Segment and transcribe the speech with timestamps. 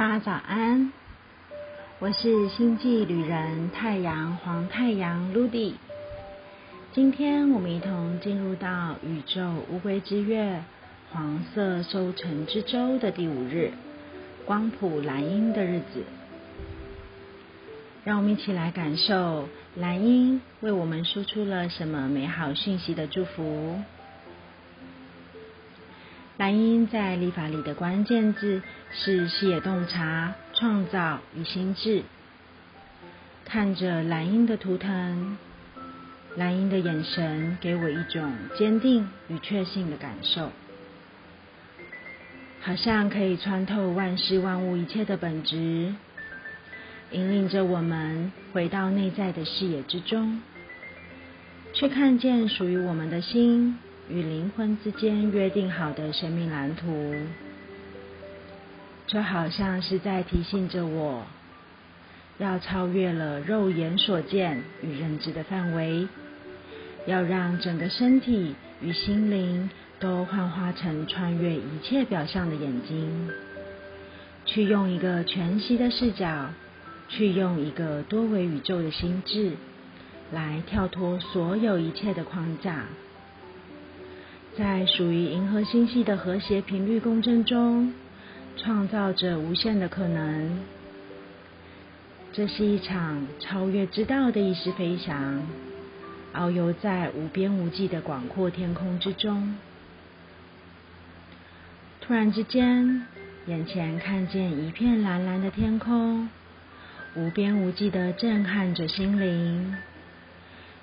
[0.00, 0.90] 大家早安，
[1.98, 5.74] 我是星际旅人太阳黄太阳 Ludy。
[6.94, 10.62] 今天我们一同进入到宇宙乌龟之月
[11.12, 13.72] 黄色收成之周的第五日，
[14.46, 16.02] 光谱蓝鹰的日子。
[18.02, 23.78] 让我们一起来感受蓝鹰为我们输出了什么美好讯息的祝福。
[26.40, 32.02] 蓝鹰在立法里的关键字是视野洞察、创造与心智。
[33.44, 35.36] 看着蓝鹰的图腾，
[36.36, 40.50] 蓝鹰的眼神给我一种坚定与确信的感受，
[42.62, 45.94] 好像可以穿透万事万物一切的本质，
[47.10, 50.40] 引领着我们回到内在的视野之中，
[51.74, 53.76] 去看见属于我们的心。
[54.12, 57.14] 与灵魂之间约定好的生命蓝图，
[59.06, 61.24] 就好像是在提醒着我，
[62.38, 66.08] 要超越了肉眼所见与认知的范围，
[67.06, 73.28] 要让整个身体与心灵都幻化成穿越一切表象的眼睛，
[74.44, 76.50] 去用一个全息的视角，
[77.08, 79.52] 去用一个多维宇宙的心智，
[80.32, 82.86] 来跳脱所有一切的框架。
[84.60, 87.94] 在属于银河星系的和谐频率共振中，
[88.58, 90.60] 创造着无限的可能。
[92.34, 95.40] 这是一场超越之道的意识飞翔，
[96.34, 99.56] 遨游在无边无际的广阔天空之中。
[102.02, 103.06] 突然之间，
[103.46, 106.28] 眼前看见一片蓝蓝的天空，
[107.14, 109.74] 无边无际的震撼着心灵。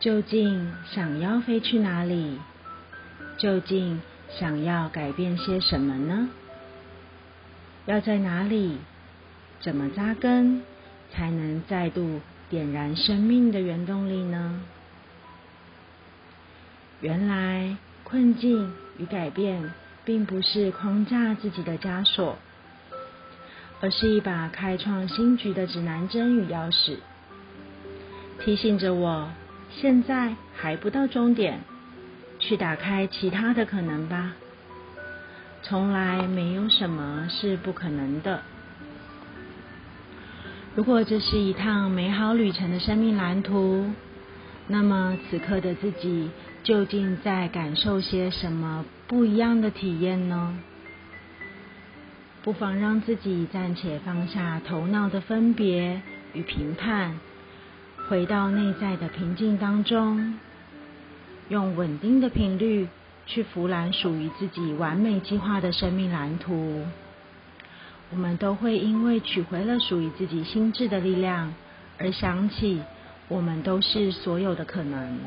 [0.00, 2.38] 究竟想要飞去哪里？
[3.38, 4.02] 究竟
[4.38, 6.28] 想要改变些什么呢？
[7.86, 8.78] 要在哪里？
[9.60, 10.62] 怎么扎根，
[11.12, 14.60] 才能再度点燃生命的原动力呢？
[17.00, 19.72] 原来困境与改变，
[20.04, 22.36] 并不是框架自己的枷锁，
[23.80, 26.96] 而是一把开创新局的指南针与钥匙，
[28.40, 29.30] 提醒着我，
[29.70, 31.60] 现在还不到终点。
[32.38, 34.32] 去打开其他的可能吧，
[35.62, 38.42] 从来没有什么是不可能的。
[40.74, 43.90] 如果这是一趟美好旅程的生命蓝图，
[44.68, 46.30] 那么此刻的自己
[46.62, 50.58] 究竟在感受些什么不一样的体验呢？
[52.42, 56.00] 不妨让自己暂且放下头脑的分别
[56.32, 57.18] 与评判，
[58.08, 60.38] 回到内在的平静当中。
[61.48, 62.88] 用稳定的频率
[63.26, 66.84] 去浮蓝属于自己完美计划的生命蓝图。
[68.10, 71.52] 我们都会因为取回了属于自己心智的力量，
[71.98, 72.80] 而想起
[73.28, 75.18] 我们都是所有的可能。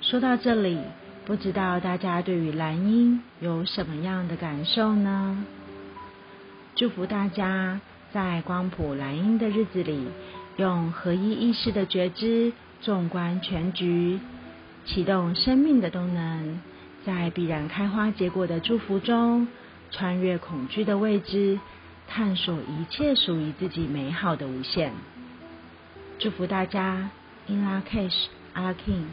[0.00, 0.78] 说到这里，
[1.24, 5.44] 不知道大家对于蓝鹰有什么样的感受呢？
[6.74, 7.80] 祝福大家
[8.12, 10.06] 在光谱蓝鹰的日子里，
[10.56, 14.18] 用合一意识的觉知，纵观全局。
[14.84, 16.60] 启动生命的动能，
[17.06, 19.46] 在必然开花结果的祝福中，
[19.90, 21.58] 穿越恐惧的未知，
[22.08, 24.92] 探索一切属于自己美好的无限。
[26.18, 27.10] 祝福大家
[27.46, 29.06] ，In La Cash, a l a King。